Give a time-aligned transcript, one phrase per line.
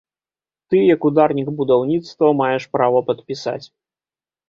[0.69, 3.63] Ты, як ударнік будаўніцтва, маеш права падпісаць.